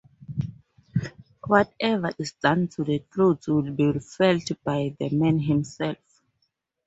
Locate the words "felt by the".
3.99-5.09